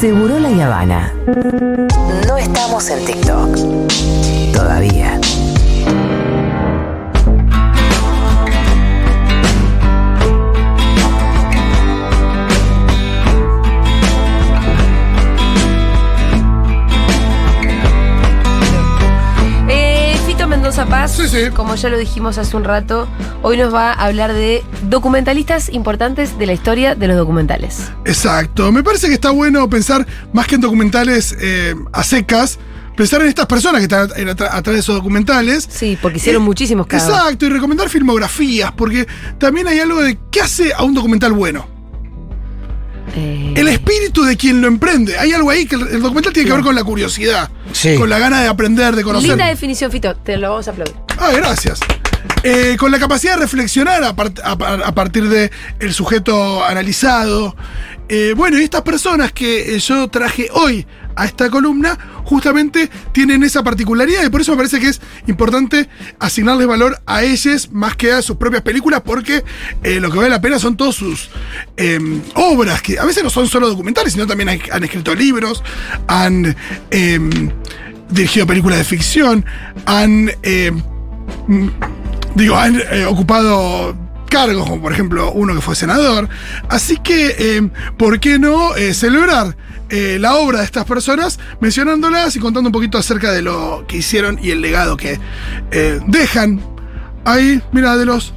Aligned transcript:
Seguro 0.00 0.38
la 0.38 0.48
Habana. 0.48 1.12
No 2.26 2.38
estamos 2.38 2.88
en 2.88 3.04
TikTok. 3.04 3.54
Todavía. 4.50 5.20
Mendoza 20.70 20.86
Paz, 20.88 21.16
Sí, 21.16 21.26
sí. 21.28 21.50
como 21.52 21.74
ya 21.74 21.88
lo 21.88 21.98
dijimos 21.98 22.38
hace 22.38 22.56
un 22.56 22.62
rato, 22.62 23.08
hoy 23.42 23.56
nos 23.56 23.74
va 23.74 23.92
a 23.92 24.04
hablar 24.04 24.32
de 24.32 24.62
documentalistas 24.88 25.68
importantes 25.68 26.38
de 26.38 26.46
la 26.46 26.52
historia 26.52 26.94
de 26.94 27.08
los 27.08 27.16
documentales. 27.16 27.90
Exacto. 28.04 28.70
Me 28.70 28.84
parece 28.84 29.08
que 29.08 29.14
está 29.14 29.30
bueno 29.32 29.68
pensar, 29.68 30.06
más 30.32 30.46
que 30.46 30.54
en 30.54 30.60
documentales 30.60 31.34
eh, 31.40 31.74
a 31.92 32.04
secas, 32.04 32.60
pensar 32.96 33.20
en 33.22 33.26
estas 33.26 33.46
personas 33.46 33.80
que 33.80 33.86
están 33.92 34.10
atrás 34.28 34.62
de 34.74 34.78
esos 34.78 34.94
documentales. 34.94 35.66
Sí, 35.68 35.98
porque 36.00 36.18
hicieron 36.18 36.42
Eh, 36.42 36.44
muchísimos 36.44 36.86
cada 36.86 37.02
Exacto, 37.04 37.46
y 37.46 37.48
recomendar 37.48 37.88
filmografías, 37.88 38.70
porque 38.70 39.08
también 39.38 39.66
hay 39.66 39.80
algo 39.80 40.00
de 40.00 40.20
qué 40.30 40.40
hace 40.42 40.72
a 40.72 40.84
un 40.84 40.94
documental 40.94 41.32
bueno. 41.32 41.66
Eh, 43.16 43.54
El 43.56 43.68
espíritu 43.68 44.22
de 44.24 44.36
quien 44.36 44.60
lo 44.60 44.68
emprende. 44.68 45.18
Hay 45.18 45.32
algo 45.32 45.50
ahí 45.50 45.66
que 45.66 45.74
el, 45.76 45.82
el 45.88 46.02
documental 46.02 46.32
tiene 46.32 46.48
que 46.48 46.54
ver 46.54 46.62
con 46.64 46.74
la 46.74 46.84
curiosidad, 46.84 47.50
Sí. 47.72 47.96
con 47.96 48.08
la 48.08 48.18
gana 48.18 48.40
de 48.42 48.48
aprender, 48.48 48.94
de 48.96 49.02
conocer. 49.02 49.30
linda 49.30 49.46
definición, 49.46 49.90
Fito, 49.90 50.14
te 50.16 50.36
lo 50.36 50.50
vamos 50.50 50.68
a 50.68 50.70
aplaudir. 50.70 50.94
Ah, 51.18 51.30
gracias. 51.34 51.80
Eh, 52.42 52.76
con 52.78 52.90
la 52.90 52.98
capacidad 52.98 53.34
de 53.34 53.40
reflexionar 53.42 54.02
a, 54.02 54.16
part- 54.16 54.40
a 54.42 54.56
par- 54.56 54.82
a 54.82 54.94
partir 54.94 55.28
del 55.28 55.50
el 55.78 55.92
sujeto 55.92 56.64
analizado. 56.64 57.54
Eh, 58.08 58.34
bueno, 58.36 58.58
y 58.58 58.64
estas 58.64 58.82
personas 58.82 59.30
que 59.32 59.76
eh, 59.76 59.78
yo 59.78 60.08
traje 60.08 60.48
hoy 60.52 60.86
a 61.16 61.26
esta 61.26 61.50
columna 61.50 61.98
justamente 62.24 62.88
tienen 63.12 63.42
esa 63.44 63.62
particularidad 63.62 64.24
y 64.24 64.30
por 64.30 64.40
eso 64.40 64.52
me 64.52 64.56
parece 64.56 64.80
que 64.80 64.88
es 64.88 65.00
importante 65.26 65.88
asignarles 66.18 66.66
valor 66.66 66.98
a 67.06 67.22
ellos 67.22 67.70
más 67.72 67.94
que 67.94 68.12
a 68.12 68.22
sus 68.22 68.36
propias 68.36 68.62
películas 68.62 69.02
porque 69.04 69.44
lo 69.82 70.10
que 70.10 70.16
vale 70.16 70.30
la 70.30 70.40
pena 70.40 70.58
son 70.58 70.76
todas 70.76 70.94
sus 70.94 71.28
eh, 71.76 71.98
obras, 72.34 72.80
que 72.80 72.98
a 72.98 73.04
veces 73.04 73.22
no 73.22 73.28
son 73.30 73.48
solo 73.48 73.68
documentales, 73.68 74.12
sino 74.14 74.26
también 74.26 74.48
han, 74.48 74.84
escrito 74.84 75.14
libros, 75.14 75.62
han 76.08 76.56
eh, 76.90 77.20
dirigido 78.08 78.46
películas 78.46 78.78
de 78.78 78.84
ficción, 78.84 79.44
han... 79.86 80.30
digo, 82.34 82.56
han 82.56 82.80
eh, 82.90 83.04
ocupado 83.06 83.94
cargos, 84.30 84.68
como 84.68 84.80
por 84.80 84.92
ejemplo 84.92 85.32
uno 85.32 85.54
que 85.54 85.60
fue 85.60 85.74
senador. 85.74 86.28
Así 86.68 86.96
que, 86.96 87.34
eh, 87.38 87.68
¿por 87.98 88.20
qué 88.20 88.38
no 88.38 88.74
eh, 88.76 88.94
celebrar 88.94 89.56
eh, 89.90 90.18
la 90.20 90.36
obra 90.36 90.60
de 90.60 90.64
estas 90.64 90.84
personas 90.84 91.38
mencionándolas 91.60 92.34
y 92.36 92.38
contando 92.38 92.68
un 92.68 92.72
poquito 92.72 92.96
acerca 92.96 93.32
de 93.32 93.42
lo 93.42 93.84
que 93.88 93.98
hicieron 93.98 94.38
y 94.42 94.50
el 94.52 94.60
legado 94.62 94.96
que 94.96 95.18
dejan? 96.06 96.60
Ahí, 97.24 97.60
mira, 97.72 97.96
de 97.98 98.06
los, 98.06 98.32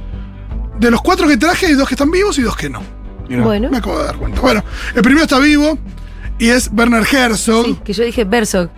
de 0.78 0.90
los 0.90 1.00
cuatro 1.00 1.26
que 1.26 1.36
traje, 1.38 1.66
hay 1.66 1.74
dos 1.74 1.88
que 1.88 1.94
están 1.94 2.10
vivos 2.10 2.36
y 2.38 2.42
dos 2.42 2.56
que 2.56 2.68
no. 2.68 2.82
Bueno, 3.30 3.70
Me 3.70 3.78
acabo 3.78 3.98
de 4.00 4.04
dar 4.04 4.16
cuenta. 4.16 4.40
Bueno, 4.42 4.62
el 4.94 5.02
primero 5.02 5.22
está 5.22 5.38
vivo 5.38 5.78
y 6.38 6.48
es 6.48 6.68
Werner 6.76 7.06
Herzog. 7.10 7.64
sí, 7.64 7.78
que 7.84 7.92
yo 7.94 8.04
dije 8.04 8.26
Herzog. 8.30 8.68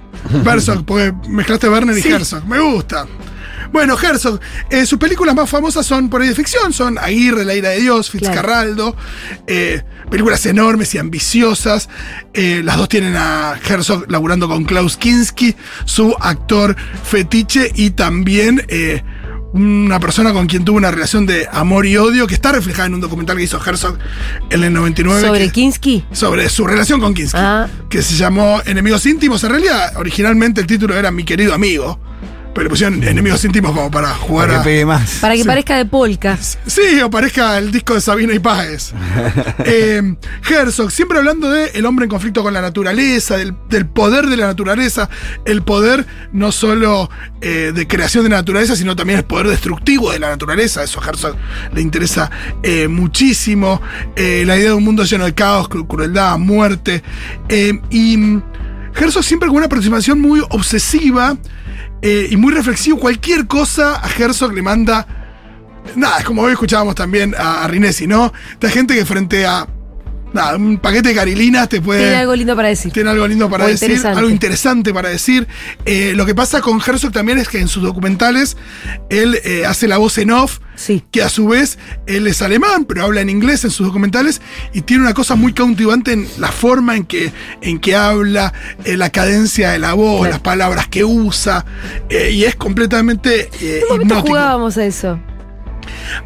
Herzog, 0.46 0.84
porque 0.84 1.12
mezclaste 1.28 1.68
Werner 1.68 1.96
y. 1.98 2.08
Herzog. 2.08 2.44
Me 2.46 2.60
gusta. 2.60 3.06
Bueno, 3.72 3.96
Herzog, 4.00 4.40
eh, 4.70 4.86
sus 4.86 4.98
películas 4.98 5.34
más 5.34 5.48
famosas 5.50 5.84
son 5.86 6.08
por 6.08 6.22
ahí 6.22 6.28
de 6.28 6.34
ficción, 6.34 6.72
son 6.72 6.98
Aguirre, 6.98 7.44
La 7.44 7.54
ira 7.54 7.70
de 7.70 7.80
Dios, 7.80 8.10
Fitzcarraldo, 8.10 8.96
eh, 9.46 9.82
películas 10.10 10.44
enormes 10.46 10.94
y 10.94 10.98
ambiciosas. 10.98 11.88
Eh, 12.34 12.62
las 12.64 12.76
dos 12.76 12.88
tienen 12.88 13.14
a 13.16 13.54
Herzog 13.68 14.10
laburando 14.10 14.48
con 14.48 14.64
Klaus 14.64 14.96
Kinski, 14.96 15.54
su 15.84 16.14
actor 16.20 16.76
fetiche 17.04 17.70
y 17.74 17.90
también 17.90 18.64
una 19.52 19.98
persona 20.00 20.32
con 20.32 20.46
quien 20.46 20.64
tuvo 20.64 20.76
una 20.76 20.90
relación 20.90 21.24
de 21.24 21.48
amor 21.50 21.86
y 21.86 21.96
odio 21.96 22.26
que 22.26 22.34
está 22.34 22.52
reflejada 22.52 22.86
en 22.86 22.94
un 22.94 23.00
documental 23.00 23.36
que 23.38 23.44
hizo 23.44 23.58
Herzog 23.64 23.96
en 24.50 24.64
el 24.64 24.72
99. 24.72 25.26
Sobre 25.26 25.46
que- 25.46 25.52
Kinski. 25.52 26.04
sobre 26.12 26.48
su 26.50 26.66
relación 26.66 27.00
con 27.00 27.14
Kinski, 27.14 27.38
Ah. 27.40 27.66
que 27.88 28.02
se 28.02 28.16
llamó 28.16 28.60
Enemigos 28.66 29.06
Íntimos. 29.06 29.42
En 29.44 29.50
realidad, 29.50 29.94
originalmente 29.96 30.60
el 30.60 30.66
título 30.66 30.94
era 30.96 31.10
Mi 31.10 31.24
querido 31.24 31.54
amigo, 31.54 31.98
pero 32.56 32.64
le 32.64 32.70
pusieron 32.70 33.02
Enemigos 33.04 33.44
Íntimos 33.44 33.72
como 33.72 33.90
para 33.90 34.08
jugar 34.14 34.48
Para 34.48 34.60
a. 34.60 34.62
que 34.62 34.68
pegue 34.70 34.86
más. 34.86 35.18
Para 35.20 35.34
que 35.34 35.42
Sí. 35.42 35.46
parezca 35.46 35.76
de 35.76 35.84
polka. 35.84 36.38
Sí, 36.66 37.00
o 37.04 37.10
parezca 37.10 37.58
el 37.58 37.70
disco 37.70 37.92
de 37.94 38.00
Sabina 38.00 38.32
y 38.32 38.38
Páez. 38.38 38.92
Eh, 39.64 40.16
Herzog, 40.48 40.90
siempre 40.90 41.18
hablando 41.18 41.50
de 41.50 41.70
el 41.74 41.84
hombre 41.86 42.04
en 42.04 42.10
conflicto 42.10 42.42
con 42.42 42.54
la 42.54 42.60
naturaleza, 42.62 43.36
del, 43.36 43.54
del 43.68 43.86
poder 43.86 44.26
de 44.26 44.36
la 44.38 44.46
naturaleza, 44.46 45.08
el 45.44 45.62
poder 45.62 46.06
no 46.32 46.50
solo 46.52 47.10
eh, 47.42 47.72
de 47.74 47.86
creación 47.86 48.24
de 48.24 48.30
la 48.30 48.36
naturaleza, 48.36 48.74
sino 48.76 48.96
también 48.96 49.18
el 49.18 49.24
poder 49.26 49.48
destructivo 49.48 50.12
de 50.12 50.18
la 50.18 50.28
naturaleza. 50.30 50.82
Eso 50.82 51.00
a 51.02 51.06
Herzog 51.08 51.36
le 51.74 51.80
interesa 51.82 52.30
eh, 52.62 52.88
muchísimo. 52.88 53.82
Eh, 54.14 54.44
la 54.46 54.56
idea 54.56 54.68
de 54.70 54.74
un 54.74 54.84
mundo 54.84 55.04
lleno 55.04 55.24
de 55.26 55.34
caos, 55.34 55.68
cru- 55.68 55.86
crueldad, 55.86 56.38
muerte. 56.38 57.02
Eh, 57.48 57.78
y 57.90 58.16
mm, 58.16 58.42
Herzog 58.98 59.24
siempre 59.24 59.48
con 59.48 59.56
una 59.58 59.66
aproximación 59.66 60.20
muy 60.20 60.40
obsesiva 60.50 61.36
eh, 62.06 62.28
y 62.30 62.36
muy 62.36 62.52
reflexivo. 62.52 63.00
Cualquier 63.00 63.48
cosa 63.48 64.00
a 64.00 64.08
Herzog 64.08 64.52
le 64.52 64.62
manda 64.62 65.06
Nada, 65.96 66.18
es 66.18 66.24
como 66.24 66.42
hoy 66.42 66.52
escuchábamos 66.52 66.94
también 66.94 67.34
a, 67.36 67.64
a 67.64 67.68
Rinesi, 67.68 68.06
¿no? 68.06 68.32
Esta 68.52 68.68
gente 68.70 68.94
que 68.94 69.04
frente 69.04 69.46
a 69.46 69.66
nada, 70.32 70.56
un 70.56 70.78
paquete 70.78 71.10
de 71.10 71.14
carilinas 71.14 71.68
te 71.68 71.80
puede. 71.80 72.02
Tiene 72.02 72.16
algo 72.16 72.34
lindo 72.36 72.54
para 72.56 72.68
decir. 72.68 72.92
tiene 72.92 73.10
algo 73.10 73.26
lindo 73.26 73.48
para 73.48 73.64
O 73.64 73.68
decir, 73.68 73.88
interesante. 73.90 74.18
algo 74.18 74.30
interesante 74.30 74.92
para 74.94 75.08
decir. 75.08 75.46
Eh, 75.84 76.12
lo 76.14 76.26
que 76.26 76.34
pasa 76.34 76.60
con 76.60 76.80
Herzog 76.84 77.12
también 77.12 77.38
es 77.38 77.48
que 77.48 77.58
en 77.58 77.68
sus 77.68 77.82
documentales 77.82 78.56
él 79.10 79.38
eh, 79.44 79.64
hace 79.66 79.88
la 79.88 79.98
voz 79.98 80.18
en 80.18 80.30
off, 80.30 80.58
Sí. 80.74 81.02
que 81.10 81.22
a 81.22 81.30
su 81.30 81.48
vez 81.48 81.78
él 82.06 82.26
es 82.26 82.42
alemán, 82.42 82.84
pero 82.84 83.04
habla 83.04 83.22
en 83.22 83.30
inglés 83.30 83.64
en 83.64 83.70
sus 83.70 83.86
documentales 83.86 84.42
y 84.74 84.82
tiene 84.82 85.04
una 85.04 85.14
cosa 85.14 85.34
muy 85.34 85.54
cautivante 85.54 86.12
en 86.12 86.26
la 86.38 86.52
forma 86.52 86.96
en 86.96 87.04
que, 87.04 87.32
en 87.62 87.78
que 87.78 87.96
habla, 87.96 88.52
eh, 88.84 88.96
la 88.98 89.08
cadencia 89.10 89.70
de 89.70 89.78
la 89.78 89.94
voz, 89.94 90.18
Claro. 90.20 90.32
las 90.32 90.40
palabras 90.40 90.86
que 90.88 91.02
usa, 91.04 91.64
eh, 92.10 92.30
y 92.32 92.44
es 92.44 92.56
completamente 92.56 93.48
eh, 93.60 93.78
En 93.88 94.02
un 94.02 94.08
momento 94.08 94.20
jugábamos 94.28 94.76
a 94.76 94.84
eso. 94.84 95.18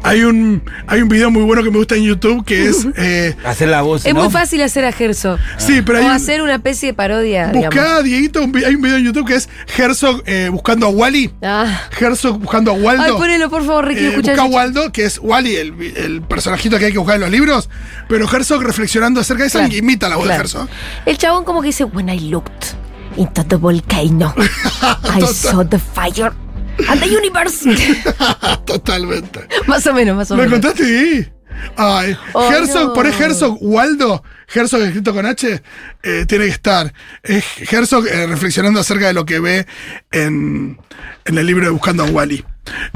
Hay 0.03 0.23
un, 0.23 0.63
hay 0.87 1.01
un 1.01 1.09
video 1.09 1.29
muy 1.31 1.43
bueno 1.43 1.63
que 1.63 1.71
me 1.71 1.77
gusta 1.77 1.95
en 1.95 2.03
YouTube 2.03 2.43
que 2.45 2.67
es. 2.69 2.87
eh, 2.97 3.35
Hacer 3.45 3.69
la 3.69 3.81
voz. 3.81 4.05
Es 4.05 4.13
¿no? 4.13 4.21
muy 4.23 4.31
fácil 4.31 4.61
hacer 4.61 4.85
a 4.85 4.89
Herzog. 4.89 5.39
sí, 5.57 5.81
pero 5.81 5.99
hay 5.99 6.03
o 6.05 6.07
un- 6.07 6.13
hacer 6.13 6.41
una 6.41 6.55
especie 6.55 6.89
de 6.89 6.93
parodia, 6.93 7.47
digamos. 7.47 7.75
Buscá, 7.75 8.01
Dieguito, 8.01 8.43
un 8.43 8.55
hay 8.57 8.75
un 8.75 8.81
video 8.81 8.97
en 8.97 9.05
YouTube 9.05 9.27
que 9.27 9.35
es 9.35 9.49
Herzog 9.77 10.23
eh, 10.25 10.49
buscando 10.51 10.87
a 10.87 10.89
Wally. 10.89 11.31
Ah. 11.41 11.81
Herzog 11.99 12.39
buscando 12.39 12.71
a 12.71 12.73
Waldo. 12.73 13.03
Ay, 13.03 13.11
ponelo, 13.13 13.49
por 13.49 13.65
favor, 13.65 13.85
Ricky, 13.85 14.01
Eh, 14.05 14.07
escucha 14.09 14.31
busca 14.31 14.43
a. 14.43 14.47
Waldo, 14.47 14.91
que 14.91 15.05
es 15.05 15.19
Wally, 15.21 15.55
el, 15.55 15.73
el 15.97 16.21
personajito 16.21 16.77
que 16.79 16.85
hay 16.85 16.91
que 16.91 16.97
buscar 16.97 17.15
en 17.15 17.21
los 17.21 17.31
libros. 17.31 17.69
Pero 18.07 18.27
Herzog 18.31 18.61
reflexionando 18.63 19.19
acerca 19.21 19.43
de 19.43 19.47
eso 19.47 19.59
Claro, 19.59 19.73
imita 19.75 20.09
la 20.09 20.15
voz 20.15 20.25
claro. 20.25 20.39
de 20.39 20.43
Herzog. 20.43 20.67
El 21.05 21.17
chabón 21.17 21.43
como 21.43 21.61
que 21.61 21.67
dice, 21.67 21.83
when 21.85 22.09
I 22.09 22.19
looked 22.29 22.75
into 23.17 23.43
the 23.45 23.55
volcano, 23.55 24.33
I 25.03 25.21
saw 25.33 25.65
the 25.65 25.79
fire 25.79 26.31
and 26.87 27.01
the 27.01 27.07
universe. 27.15 27.65
Totalmente. 28.65 29.47
más 29.67 29.85
o 29.87 29.93
menos, 29.93 30.15
más 30.15 30.31
o 30.31 30.35
¿Me 30.35 30.43
menos. 30.43 30.59
contaste, 30.59 30.85
Di? 30.85 31.27
Ay, 31.77 32.15
Ay, 32.33 32.53
Herzog, 32.55 32.87
no. 32.87 32.93
por 32.93 33.05
Herzog, 33.05 33.57
Waldo, 33.61 34.23
Herzog 34.53 34.81
escrito 34.81 35.13
con 35.13 35.25
H, 35.25 35.61
eh, 36.01 36.25
tiene 36.27 36.45
que 36.45 36.51
estar. 36.51 36.91
Es 37.21 37.43
Herzog 37.71 38.07
eh, 38.07 38.25
reflexionando 38.25 38.79
acerca 38.79 39.07
de 39.07 39.13
lo 39.13 39.25
que 39.25 39.39
ve 39.39 39.67
en, 40.11 40.79
en 41.25 41.37
el 41.37 41.45
libro 41.45 41.65
de 41.65 41.71
Buscando 41.71 42.03
a 42.03 42.07
Wally. 42.07 42.43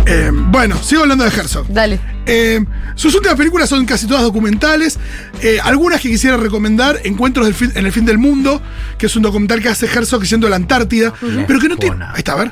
Eh, 0.06 0.31
bueno, 0.31 0.81
sigo 0.81 1.01
hablando 1.01 1.25
de 1.25 1.31
Herzog. 1.38 1.68
Dale. 1.68 2.00
Eh, 2.25 2.63
sus 2.95 3.13
últimas 3.13 3.38
películas 3.38 3.68
son 3.69 3.85
casi 3.85 4.07
todas 4.07 4.24
documentales. 4.24 4.97
Eh, 5.41 5.59
algunas 5.62 6.00
que 6.01 6.09
quisiera 6.09 6.38
recomendar: 6.38 7.00
Encuentros 7.03 7.45
del 7.45 7.56
fin- 7.56 7.72
en 7.75 7.85
el 7.85 7.91
fin 7.91 8.06
del 8.06 8.18
mundo, 8.18 8.62
que 8.98 9.07
es 9.07 9.15
un 9.15 9.21
documental 9.24 9.62
que 9.62 9.69
hace 9.69 9.86
Herzog 9.88 10.24
yendo 10.24 10.48
a 10.48 10.50
la 10.51 10.56
Antártida, 10.56 11.13
pero 11.48 11.60
que 11.60 11.68
no 11.69 11.77
tiene. 11.77 11.98
Ahí 12.06 12.19
está, 12.19 12.33
a 12.33 12.36
ver. 12.38 12.51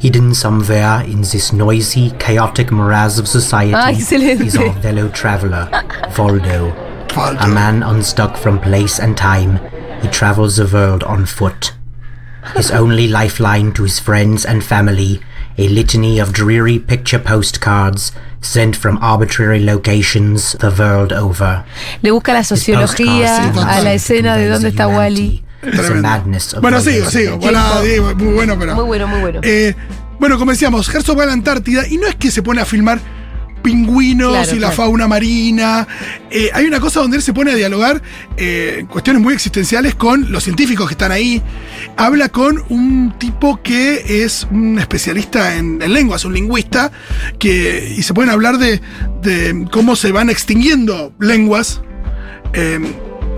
Hidden 0.00 0.34
somewhere 0.34 1.02
in 1.04 1.20
this 1.20 1.52
noisy, 1.52 2.10
chaotic 2.18 2.70
morass 2.70 3.18
of 3.18 3.28
society 3.28 3.74
Ah, 3.74 3.90
is 3.90 4.56
our 4.56 4.72
fellow 4.80 5.10
traveler, 5.10 5.68
Voldo. 6.14 6.72
Falta. 7.12 7.44
A 7.44 7.48
man 7.48 7.82
unstuck 7.82 8.38
from 8.38 8.58
place 8.60 8.98
and 8.98 9.14
time, 9.14 9.60
he 10.00 10.08
travels 10.08 10.56
the 10.56 10.66
world 10.66 11.02
on 11.04 11.26
foot. 11.26 11.74
His 12.56 12.70
only 12.82 13.08
lifeline 13.08 13.72
to 13.74 13.82
his 13.82 13.98
friends 13.98 14.46
and 14.46 14.64
family, 14.64 15.20
a 15.58 15.68
litany 15.68 16.18
of 16.18 16.32
dreary 16.32 16.78
picture 16.78 17.18
postcards 17.18 18.12
sent 18.40 18.76
from 18.76 18.96
arbitrary 19.02 19.62
locations 19.62 20.52
the 20.52 20.70
world 20.70 21.12
over. 21.12 21.66
Le 22.02 22.10
busca 22.10 22.32
la 22.32 22.42
sociología 22.42 23.52
a 23.52 23.82
la 23.82 23.92
escena 23.92 24.36
de 24.36 24.48
dónde 24.48 24.70
está 24.70 24.86
humanity, 24.86 24.96
Wally. 24.96 25.44
Madness 26.02 26.54
of 26.54 26.60
Bueno, 26.62 26.80
sigo, 26.80 27.10
sigo. 27.10 27.38
Hola, 27.42 27.80
Diego, 27.82 28.14
muy 28.16 28.34
bueno, 28.34 28.58
pero. 28.58 28.74
Muy 28.74 28.84
bueno, 28.84 29.06
muy 29.06 29.20
bueno. 29.20 29.40
Eh, 29.42 29.74
bueno, 30.18 30.38
como 30.38 30.50
decíamos, 30.50 30.88
Herzog 30.94 31.18
va 31.18 31.24
a 31.24 31.26
la 31.26 31.32
Antártida 31.32 31.86
y 31.88 31.96
no 31.98 32.06
es 32.06 32.14
que 32.16 32.30
se 32.30 32.42
pone 32.42 32.60
a 32.60 32.64
filmar 32.64 33.00
pingüinos 33.62 34.30
Claro, 34.32 34.50
y 34.52 34.54
la 34.58 34.68
claro. 34.68 34.74
fauna 34.76 35.06
marina. 35.06 35.86
Eh, 36.30 36.48
hay 36.54 36.64
una 36.64 36.80
cosa 36.80 37.00
donde 37.00 37.18
él 37.18 37.22
se 37.22 37.34
pone 37.34 37.52
a 37.52 37.54
dialogar 37.54 38.00
eh, 38.38 38.86
cuestiones 38.90 39.20
muy 39.22 39.34
existenciales 39.34 39.94
con 39.94 40.32
los 40.32 40.44
científicos 40.44 40.88
que 40.88 40.94
están 40.94 41.12
ahí. 41.12 41.42
Habla 41.98 42.30
con 42.30 42.64
un 42.70 43.14
tipo 43.18 43.60
que 43.62 44.24
es 44.24 44.46
un 44.50 44.78
especialista 44.78 45.56
en, 45.56 45.82
en 45.82 45.92
lenguas, 45.92 46.24
un 46.24 46.32
lingüista, 46.32 46.90
que, 47.38 47.94
y 47.98 48.02
se 48.02 48.14
pueden 48.14 48.30
hablar 48.30 48.56
de, 48.56 48.80
de 49.22 49.66
cómo 49.70 49.94
se 49.94 50.10
van 50.10 50.30
extinguiendo 50.30 51.12
lenguas. 51.18 51.82
eh, 52.54 52.80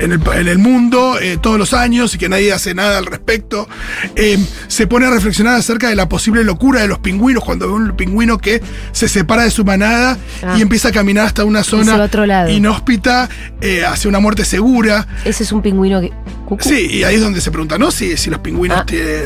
en 0.02 0.12
el, 0.12 0.20
en 0.34 0.48
el 0.48 0.58
mundo 0.58 1.18
eh, 1.20 1.38
todos 1.40 1.58
los 1.58 1.72
años 1.74 2.14
y 2.14 2.18
que 2.18 2.28
nadie 2.28 2.52
hace 2.52 2.74
nada 2.74 2.98
al 2.98 3.06
respecto. 3.06 3.68
Eh, 4.16 4.38
se 4.68 4.86
pone 4.86 5.06
a 5.06 5.10
reflexionar 5.10 5.54
acerca 5.54 5.88
de 5.88 5.96
la 5.96 6.08
posible 6.08 6.44
locura 6.44 6.80
de 6.80 6.88
los 6.88 6.98
pingüinos 6.98 7.44
cuando 7.44 7.66
ve 7.68 7.72
un 7.74 7.96
pingüino 7.96 8.38
que 8.38 8.60
se 8.92 9.08
separa 9.08 9.44
de 9.44 9.50
su 9.50 9.64
manada 9.64 10.18
Ah. 10.42 10.54
y 10.58 10.62
empieza 10.62 10.88
a 10.88 10.92
caminar 10.92 11.26
hasta 11.26 11.44
una 11.44 11.62
zona 11.62 11.96
otro 12.02 12.26
lado. 12.26 12.50
inhóspita 12.50 13.28
eh, 13.60 13.84
hacia 13.84 14.08
una 14.08 14.18
muerte 14.20 14.44
segura. 14.44 15.06
Ese 15.24 15.44
es 15.44 15.52
un 15.52 15.62
pingüino 15.62 16.00
que. 16.00 16.12
Cucú. 16.56 16.68
Sí, 16.68 16.86
y 16.90 17.04
ahí 17.04 17.16
es 17.16 17.20
donde 17.20 17.40
se 17.40 17.50
pregunta, 17.50 17.78
¿no? 17.78 17.90
Si, 17.90 18.16
si 18.16 18.30
los 18.30 18.40
pingüinos 18.40 18.78
Ah. 18.80 18.86
te- 18.86 19.22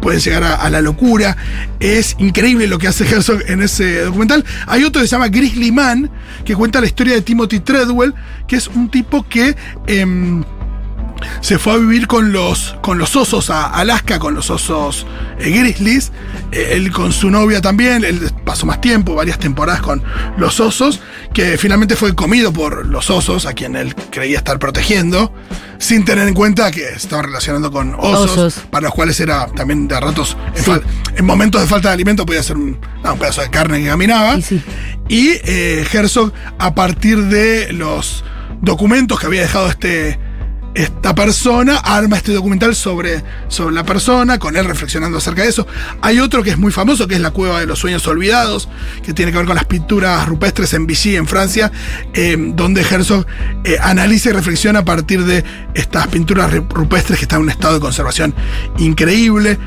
pueden 0.00 0.20
llegar 0.20 0.42
a, 0.42 0.54
a 0.56 0.68
la 0.68 0.80
locura. 0.80 1.36
Es 1.78 2.16
increíble 2.18 2.66
lo 2.66 2.78
que 2.78 2.88
hace 2.88 3.04
Herzog 3.08 3.40
en 3.46 3.62
ese 3.62 4.02
documental. 4.02 4.44
Hay 4.66 4.82
otro 4.82 5.00
que 5.00 5.06
se 5.06 5.12
llama 5.12 5.28
Grizzly 5.28 5.70
Man, 5.70 6.10
que 6.44 6.56
cuenta 6.56 6.80
la 6.80 6.86
historia 6.86 7.14
de 7.14 7.22
Timothy 7.22 7.60
Treadwell, 7.60 8.12
que 8.48 8.56
es 8.56 8.66
un 8.66 8.90
tipo 8.90 9.26
que 9.28 9.54
em, 9.86 10.42
se 11.40 11.58
fue 11.58 11.74
a 11.74 11.76
vivir 11.76 12.06
con 12.06 12.32
los, 12.32 12.76
con 12.82 12.98
los 12.98 13.14
osos 13.16 13.50
a 13.50 13.66
Alaska, 13.66 14.18
con 14.18 14.34
los 14.34 14.50
osos 14.50 15.06
eh, 15.38 15.50
grizzlies. 15.50 16.12
Eh, 16.52 16.70
él 16.72 16.90
con 16.92 17.12
su 17.12 17.30
novia 17.30 17.60
también, 17.60 18.04
él 18.04 18.30
pasó 18.44 18.66
más 18.66 18.80
tiempo, 18.80 19.14
varias 19.14 19.38
temporadas 19.38 19.80
con 19.82 20.02
los 20.36 20.60
osos, 20.60 21.00
que 21.32 21.56
finalmente 21.58 21.96
fue 21.96 22.14
comido 22.14 22.52
por 22.52 22.86
los 22.86 23.10
osos, 23.10 23.46
a 23.46 23.52
quien 23.54 23.76
él 23.76 23.94
creía 24.10 24.38
estar 24.38 24.58
protegiendo, 24.58 25.32
sin 25.78 26.04
tener 26.04 26.28
en 26.28 26.34
cuenta 26.34 26.70
que 26.70 26.80
se 26.90 26.96
estaba 26.96 27.22
relacionando 27.22 27.70
con 27.72 27.94
osos, 27.98 28.30
Osos. 28.32 28.54
para 28.70 28.84
los 28.84 28.94
cuales 28.94 29.18
era 29.20 29.46
también 29.46 29.88
de 29.88 29.98
ratos, 29.98 30.36
en, 30.54 30.64
Sí. 30.64 30.70
fal- 30.70 30.82
en 31.16 31.24
momentos 31.24 31.60
de 31.60 31.66
falta 31.66 31.88
de 31.88 31.94
alimento 31.94 32.24
podía 32.26 32.42
ser 32.42 32.56
un, 32.56 32.78
ah, 33.02 33.12
un 33.12 33.18
pedazo 33.18 33.40
de 33.40 33.50
carne 33.50 33.80
que 33.80 33.86
caminaba. 33.88 34.36
Y 34.36 34.42
sí. 34.42 34.62
Y 35.08 35.28
eh, 35.44 35.84
Herzog, 35.92 36.32
a 36.58 36.74
partir 36.74 37.24
de 37.24 37.72
los 37.72 38.24
documentos 38.60 39.18
que 39.18 39.26
había 39.26 39.40
dejado 39.42 39.68
este, 39.68 40.18
esta 40.74 41.14
persona, 41.14 41.76
arma 41.78 42.16
este 42.16 42.32
documental 42.32 42.74
sobre, 42.74 43.22
sobre 43.48 43.74
la 43.74 43.84
persona, 43.84 44.38
con 44.38 44.56
él 44.56 44.64
reflexionando 44.64 45.18
acerca 45.18 45.42
de 45.42 45.48
eso. 45.48 45.66
Hay 46.00 46.18
otro 46.18 46.42
que 46.42 46.50
es 46.50 46.58
muy 46.58 46.72
famoso, 46.72 47.06
que 47.06 47.14
es 47.16 47.20
La 47.20 47.30
Cueva 47.30 47.60
de 47.60 47.66
los 47.66 47.78
Sueños 47.78 48.06
Olvidados, 48.06 48.68
que 49.02 49.12
tiene 49.12 49.32
que 49.32 49.38
ver 49.38 49.46
con 49.46 49.56
las 49.56 49.66
pinturas 49.66 50.26
rupestres 50.26 50.72
en 50.74 50.86
Vichy, 50.86 51.16
en 51.16 51.26
Francia, 51.26 51.70
eh, 52.14 52.36
donde 52.38 52.82
Herzog 52.82 53.26
eh, 53.64 53.76
analiza 53.82 54.30
y 54.30 54.32
reflexiona 54.32 54.80
a 54.80 54.84
partir 54.84 55.24
de 55.24 55.44
estas 55.74 56.06
pinturas 56.08 56.50
ru- 56.50 56.66
rupestres 56.68 57.18
que 57.18 57.24
están 57.24 57.38
en 57.40 57.44
un 57.44 57.50
estado 57.50 57.74
de 57.74 57.80
conservación 57.80 58.34
increíble. 58.78 59.58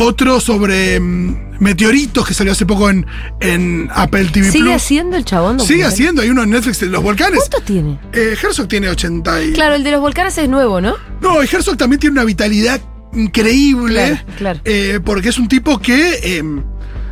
Otro 0.00 0.40
sobre 0.40 0.98
mm, 1.00 1.56
meteoritos 1.60 2.26
que 2.26 2.32
salió 2.34 2.52
hace 2.52 2.64
poco 2.66 2.88
en, 2.88 3.04
en 3.40 3.88
Apple 3.92 4.26
TV 4.32 4.50
¿Sigue 4.50 4.64
Plus. 4.64 4.74
haciendo 4.76 5.16
el 5.16 5.24
chabón? 5.24 5.58
Sigue 5.58 5.82
documental? 5.82 5.92
haciendo, 5.92 6.22
hay 6.22 6.30
uno 6.30 6.42
en 6.44 6.50
Netflix 6.50 6.80
de 6.80 6.86
los 6.86 7.02
volcanes. 7.02 7.38
¿Cuántos 7.40 7.64
tiene? 7.64 7.98
Eh, 8.12 8.36
Herzog 8.40 8.68
tiene 8.68 8.88
80 8.88 9.42
y... 9.42 9.52
Claro, 9.54 9.74
el 9.74 9.82
de 9.82 9.90
los 9.90 10.00
volcanes 10.00 10.38
es 10.38 10.48
nuevo, 10.48 10.80
¿no? 10.80 10.94
No, 11.20 11.42
y 11.42 11.46
Herzog 11.46 11.76
también 11.76 11.98
tiene 12.00 12.12
una 12.12 12.24
vitalidad 12.24 12.80
increíble. 13.12 14.04
Claro, 14.04 14.36
claro. 14.38 14.60
eh, 14.64 15.00
porque 15.04 15.28
es 15.30 15.38
un 15.38 15.48
tipo 15.48 15.78
que 15.78 16.20
eh, 16.22 16.42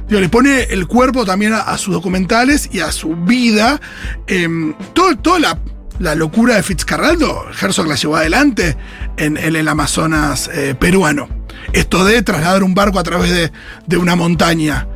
digo, 0.09 0.21
le 0.21 0.29
pone 0.29 0.63
el 0.71 0.87
cuerpo 0.87 1.25
también 1.25 1.53
a, 1.55 1.61
a 1.63 1.79
sus 1.79 1.93
documentales 1.93 2.69
y 2.73 2.81
a 2.81 2.93
su 2.93 3.17
vida. 3.17 3.81
Eh, 4.29 4.49
todo, 4.93 5.17
toda 5.17 5.39
la, 5.41 5.59
la 5.99 6.15
locura 6.15 6.55
de 6.57 6.63
Fitzcarraldo, 6.63 7.47
Herzog 7.61 7.87
la 7.89 7.97
llevó 7.97 8.17
adelante 8.17 8.77
en, 9.17 9.37
en 9.37 9.57
el 9.57 9.67
Amazonas 9.67 10.49
eh, 10.53 10.75
peruano. 10.79 11.29
Esto 11.73 12.05
de 12.05 12.23
trasladar 12.23 12.63
un 12.63 12.75
barco 12.75 12.99
a 12.99 13.03
través 13.03 13.31
de, 13.31 13.53
de 13.87 13.97
una 13.97 14.17
montaña. 14.17 14.87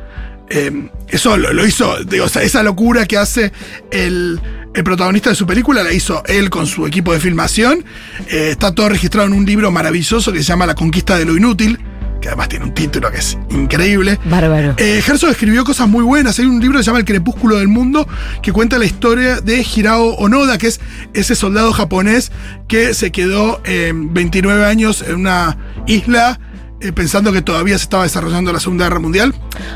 Eh, 0.49 0.89
eso 1.07 1.37
lo, 1.37 1.53
lo 1.53 1.65
hizo, 1.65 2.03
digo, 2.03 2.25
o 2.25 2.29
sea, 2.29 2.41
esa 2.41 2.61
locura 2.61 3.05
que 3.05 3.17
hace 3.17 3.51
el, 3.91 4.39
el 4.73 4.83
protagonista 4.83 5.29
de 5.29 5.35
su 5.35 5.45
película 5.45 5.83
la 5.83 5.91
hizo 5.91 6.23
él 6.25 6.49
con 6.49 6.67
su 6.67 6.87
equipo 6.87 7.13
de 7.13 7.19
filmación. 7.19 7.83
Eh, 8.29 8.49
está 8.51 8.73
todo 8.73 8.89
registrado 8.89 9.27
en 9.27 9.33
un 9.33 9.45
libro 9.45 9.71
maravilloso 9.71 10.31
que 10.31 10.39
se 10.39 10.45
llama 10.45 10.65
La 10.65 10.75
conquista 10.75 11.17
de 11.17 11.25
lo 11.25 11.35
inútil, 11.35 11.79
que 12.21 12.29
además 12.29 12.49
tiene 12.49 12.65
un 12.65 12.73
título 12.73 13.11
que 13.11 13.17
es 13.17 13.37
increíble. 13.49 14.19
Bárbaro. 14.25 14.75
Eh, 14.77 15.01
Herzog 15.05 15.31
escribió 15.31 15.63
cosas 15.63 15.89
muy 15.89 16.03
buenas. 16.03 16.39
Hay 16.39 16.45
un 16.45 16.61
libro 16.61 16.77
que 16.77 16.83
se 16.83 16.87
llama 16.87 16.99
El 16.99 17.05
crepúsculo 17.05 17.57
del 17.57 17.67
mundo 17.67 18.07
que 18.41 18.53
cuenta 18.53 18.77
la 18.77 18.85
historia 18.85 19.41
de 19.41 19.65
Hirao 19.75 20.15
Onoda, 20.15 20.57
que 20.57 20.67
es 20.67 20.79
ese 21.13 21.35
soldado 21.35 21.73
japonés 21.73 22.31
que 22.67 22.93
se 22.93 23.11
quedó 23.11 23.61
eh, 23.65 23.91
29 23.93 24.65
años 24.65 25.03
en 25.05 25.15
una 25.15 25.57
isla 25.87 26.39
eh, 26.81 26.91
pensando 26.91 27.31
que 27.31 27.41
todavía 27.41 27.77
se 27.77 27.83
estaba 27.83 28.03
desarrollando 28.03 28.51
la 28.51 28.59
Segunda 28.59 28.85
Guerra 28.85 28.99
Mundial. 28.99 29.33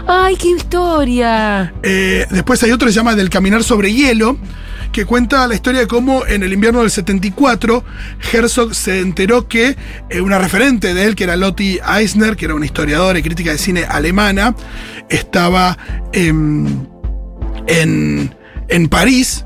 ¡Ay, 0.07 0.35
qué 0.37 0.49
historia! 0.49 1.73
Eh, 1.83 2.25
después 2.31 2.61
hay 2.63 2.71
otro 2.71 2.87
que 2.87 2.91
se 2.93 2.97
llama 2.99 3.15
Del 3.15 3.29
caminar 3.29 3.63
sobre 3.63 3.93
hielo, 3.93 4.37
que 4.91 5.05
cuenta 5.05 5.45
la 5.47 5.55
historia 5.55 5.81
de 5.81 5.87
cómo 5.87 6.25
en 6.25 6.41
el 6.43 6.53
invierno 6.53 6.81
del 6.81 6.89
74 6.91 7.83
Herzog 8.31 8.73
se 8.75 9.01
enteró 9.01 9.47
que 9.47 9.75
eh, 10.09 10.21
una 10.21 10.37
referente 10.39 10.93
de 10.93 11.05
él, 11.05 11.15
que 11.15 11.25
era 11.25 11.35
Lotti 11.35 11.79
Eisner, 11.85 12.35
que 12.35 12.45
era 12.45 12.55
una 12.55 12.65
historiadora 12.65 13.19
y 13.19 13.23
crítica 13.23 13.51
de 13.51 13.57
cine 13.57 13.83
alemana, 13.83 14.55
estaba 15.09 15.77
em, 16.13 16.85
en, 17.67 18.33
en 18.69 18.87
París, 18.89 19.45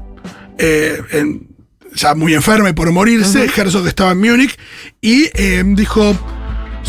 en- 0.58 1.48
ya 1.96 2.14
muy 2.14 2.36
enferma 2.36 2.70
y 2.70 2.74
por 2.74 2.92
morirse. 2.92 3.46
Herzog 3.56 3.88
estaba 3.88 4.12
en 4.12 4.20
Múnich 4.20 4.58
y 5.02 5.30
em, 5.34 5.76
dijo. 5.76 6.16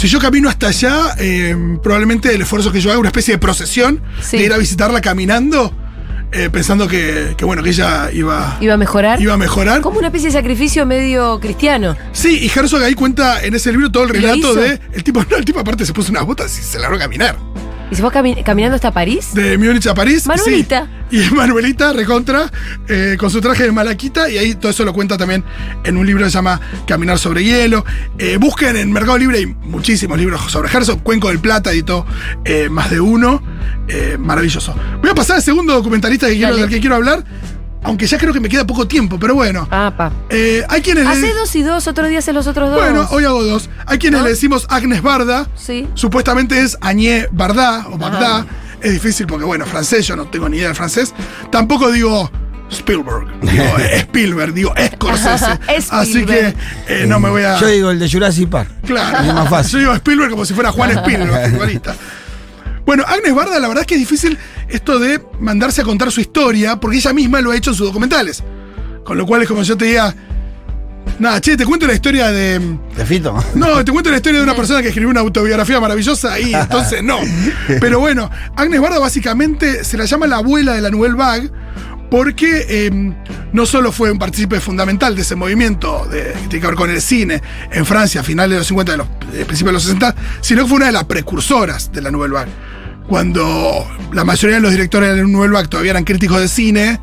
Si 0.01 0.09
yo 0.09 0.19
camino 0.19 0.49
hasta 0.49 0.69
allá, 0.69 1.15
em, 1.19 1.79
probablemente 1.79 2.35
el 2.35 2.41
esfuerzo 2.41 2.73
que 2.73 2.81
yo 2.81 2.89
haga, 2.91 2.99
una 2.99 3.11
especie 3.11 3.35
de 3.35 3.39
procesión, 3.39 4.03
Sí. 4.23 4.39
de 4.39 4.45
ir 4.45 4.53
a 4.55 4.57
visitarla 4.57 5.03
caminando, 5.03 5.75
eh, 6.33 6.49
pensando 6.51 6.89
que, 6.89 7.35
que, 7.37 7.45
bueno, 7.45 7.63
que 7.63 7.69
ella 7.69 8.09
iba, 8.11 8.57
¿Iba 8.63 8.75
a 8.75 8.77
mejorar? 8.79 9.21
iba 9.21 9.35
a 9.35 9.37
mejorar. 9.37 9.83
Como 9.83 9.99
una 9.99 10.07
especie 10.07 10.29
de 10.29 10.33
sacrificio 10.33 10.87
medio 10.87 11.39
cristiano. 11.39 11.97
Sí, 12.13 12.39
y 12.39 12.47
Herzog 12.59 12.83
ahí 12.83 12.95
cuenta 12.95 13.45
en 13.45 13.55
ese 13.55 13.73
libro 13.73 13.91
todo 13.93 14.05
el 14.05 14.17
¿Y 14.17 14.21
lo 14.21 14.29
relato 14.29 14.55
de. 14.55 14.81
El 14.95 15.05
tipo, 15.05 15.23
no, 15.31 15.37
el 15.37 15.45
tipo 15.45 15.61
aparte 15.61 15.85
se 15.85 15.93
puso 15.93 16.11
unas 16.13 16.25
botas 16.25 16.59
y 16.59 16.63
se 16.63 16.79
largó 16.79 16.97
a 16.97 17.01
caminar. 17.01 17.37
¿Y 17.91 17.95
se 17.95 18.01
fue 18.01 18.11
cami- 18.11 18.43
caminando 18.43 18.77
hasta 18.77 18.93
París? 18.93 19.35
De 19.35 19.59
Múnich 19.59 19.87
a 19.87 19.93
París. 19.95 20.27
Manuelita. 20.27 20.87
sí. 20.87 21.00
Y 21.11 21.19
Manuelita, 21.35 21.93
recontra, 21.93 22.51
eh, 22.89 23.17
con 23.19 23.31
su 23.31 23.41
traje 23.41 23.65
de 23.65 23.73
malaquita, 23.73 24.31
y 24.31 24.39
ahí 24.39 24.55
todo 24.55 24.71
eso 24.71 24.85
lo 24.85 24.93
cuenta 24.93 25.19
también 25.19 25.45
en 25.85 25.97
un 25.97 26.07
libro 26.07 26.25
que 26.25 26.31
se 26.31 26.35
llama 26.35 26.61
Caminar 26.87 27.19
sobre 27.19 27.43
hielo. 27.45 27.85
Eh, 28.19 28.37
busquen 28.39 28.77
en 28.77 28.93
Mercado 28.93 29.19
Libre, 29.19 29.39
hay 29.39 29.47
muchísimos 29.47 30.17
libros 30.19 30.41
sobre 30.51 30.71
Herzog. 30.71 31.03
Cuenco 31.03 31.29
del 31.29 31.41
Plata 31.41 31.73
editó 31.73 32.07
eh, 32.45 32.69
más 32.71 32.91
de 32.91 33.01
uno. 33.01 33.43
Eh, 33.89 34.17
maravilloso. 34.19 34.75
Voy 35.01 35.11
a 35.11 35.15
pasar 35.15 35.37
al 35.37 35.43
segundo 35.43 35.73
documentalista 35.75 36.29
que 36.29 36.37
quiero, 36.37 36.57
del 36.57 36.69
que 36.69 36.79
quiero 36.81 36.95
hablar, 36.95 37.25
aunque 37.83 38.07
ya 38.07 38.19
creo 38.19 38.33
que 38.33 38.39
me 38.41 38.49
queda 38.49 38.65
poco 38.67 38.87
tiempo, 38.87 39.19
pero 39.19 39.35
bueno. 39.35 39.67
Pa. 39.69 40.13
Hay 40.69 40.81
quienes 40.83 41.05
le- 41.05 41.11
Hace 41.11 41.33
dos 41.35 41.57
y 41.57 41.63
dos, 41.63 41.89
otro 41.89 42.07
día 42.07 42.21
hace 42.21 42.33
los 42.33 42.47
otros 42.47 42.71
dos. 42.71 42.79
Bueno, 42.79 43.09
hoy 43.11 43.25
hago 43.25 43.43
dos. 43.43 43.69
Hay 43.87 43.99
quienes 43.99 44.21
¿No? 44.21 44.27
le 44.27 44.31
decimos 44.33 44.67
Agnes 44.69 45.03
Barda. 45.03 45.49
Sí. 45.57 45.89
Supuestamente 45.95 46.61
es 46.61 46.79
Agnès 46.81 47.27
Barda 47.33 47.87
o 47.91 47.99
Bagdá. 47.99 48.47
Es 48.83 48.93
difícil 48.93 49.27
porque, 49.27 49.45
bueno, 49.45 49.67
francés, 49.67 50.07
yo 50.07 50.17
no 50.17 50.27
tengo 50.27 50.49
ni 50.49 50.57
idea 50.57 50.69
del 50.69 50.77
francés. 50.77 51.15
Tampoco 51.51 51.91
digo 51.91 52.31
Spielberg, 52.71 53.27
digo 53.41 53.65
eh, 53.79 53.99
Spielberg, 53.99 54.55
digo 54.55 54.73
Scorsese. 54.95 55.59
Así 55.91 56.25
que 56.25 56.55
eh, 56.89 57.05
no 57.07 57.21
me 57.21 57.31
voy 57.31 57.43
a. 57.43 57.59
Yo 57.59 57.67
digo 57.67 57.91
el 57.91 57.99
de 57.99 58.11
Jurassic 58.11 58.49
Park. 58.49 58.71
Claro, 58.87 59.29
Es 59.29 59.35
más 59.35 59.49
fácil. 59.49 59.73
Yo 59.73 59.79
digo 59.79 59.95
Spielberg 59.95 60.31
como 60.31 60.45
si 60.45 60.55
fuera 60.55 60.71
Juan 60.73 60.91
Spielberg, 60.91 61.51
futbolista. 61.51 61.95
Bueno, 62.87 63.05
Agnes 63.07 63.35
Barda, 63.35 63.59
la 63.59 63.69
verdad 63.69 63.83
es 63.83 63.87
que 63.87 63.95
es 63.95 64.01
difícil 64.01 64.39
esto 64.69 64.99
de 64.99 65.21
mandarse 65.39 65.83
a 65.83 65.85
contar 65.85 66.11
su 66.11 66.21
historia, 66.21 66.81
porque 66.81 66.97
ella 66.97 67.13
misma 67.13 67.41
lo 67.41 67.51
ha 67.51 67.57
hecho 67.57 67.71
en 67.71 67.77
sus 67.77 67.87
documentales. 67.87 68.43
Con 69.05 69.19
lo 69.19 69.27
cual 69.27 69.43
es 69.43 69.49
como 69.49 69.63
yo 69.63 69.77
te 69.77 69.85
diga. 69.87 70.15
Nada, 71.19 71.41
che, 71.41 71.57
te 71.57 71.65
cuento 71.65 71.87
la 71.87 71.95
historia 71.95 72.31
de. 72.33 72.59
¿De 72.97 73.07
Fito? 73.07 73.37
No, 73.55 73.85
te 73.85 73.93
cuento 73.93 74.11
la 74.11 74.17
historia 74.17 74.39
de 74.39 74.45
una 74.45 74.55
persona 74.57 74.83
que 74.83 74.89
escribió 74.89 75.11
una 75.11 75.21
autobiografía 75.21 75.81
maravillosa 75.81 76.39
y 76.41 76.55
entonces 76.55 77.03
no. 77.03 77.19
Pero 77.81 78.01
bueno, 78.01 78.31
Agnes 78.57 78.81
Barda 78.81 78.99
básicamente 78.99 79.85
se 79.85 79.97
la 79.97 80.05
llama 80.05 80.27
la 80.27 80.37
abuela 80.37 80.73
de 80.75 80.81
la 80.81 80.91
Nouvelle 80.91 81.15
Vague 81.15 81.51
porque 82.11 82.67
eh, 82.69 83.15
no 83.53 83.67
solo 83.67 83.93
fue 83.93 84.11
un 84.11 84.19
partícipe 84.19 84.61
fundamental 84.61 85.15
de 85.15 85.23
ese 85.23 85.37
movimiento 85.37 86.07
de, 86.11 86.33
que 86.33 86.49
tiene 86.49 86.61
que 86.61 86.67
ver 86.67 86.75
con 86.75 86.91
el 86.91 87.01
cine 87.01 87.41
en 87.71 87.87
Francia 87.87 88.21
a 88.21 88.25
finales 88.25 88.51
de 88.51 88.59
los 88.59 88.67
50 88.67 88.95
y 88.95 88.97
los, 88.97 89.07
eh, 89.07 89.45
principios 89.45 89.67
de 89.67 89.73
los 89.73 89.83
60, 89.85 90.15
sino 90.41 90.63
que 90.63 90.69
fue 90.69 90.77
una 90.79 90.87
de 90.87 90.93
las 90.93 91.05
precursoras 91.05 91.93
de 91.93 92.03
la 92.03 92.11
Nouvelle 92.11 92.35
Vague. 92.35 92.51
Cuando 93.09 93.89
la 94.13 94.25
mayoría 94.25 94.57
de 94.57 94.63
los 94.63 94.73
directores 94.73 95.11
de 95.11 95.23
la 95.23 95.29
Nouvelle 95.29 95.53
Vague 95.53 95.69
todavía 95.69 95.93
eran 95.93 96.05
críticos 96.05 96.41
de 96.41 96.49
cine, 96.49 97.01